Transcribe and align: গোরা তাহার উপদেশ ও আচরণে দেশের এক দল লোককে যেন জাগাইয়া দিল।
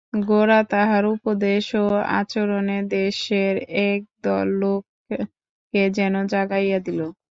গোরা 0.23 0.59
তাহার 0.71 1.03
উপদেশ 1.15 1.65
ও 1.77 1.85
আচরণে 2.19 2.79
দেশের 2.91 3.55
এক 3.85 4.01
দল 4.23 4.47
লোককে 4.61 5.81
যেন 5.97 6.15
জাগাইয়া 6.33 6.79
দিল। 6.87 7.01